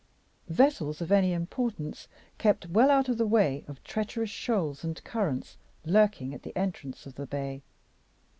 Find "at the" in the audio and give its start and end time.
6.33-6.57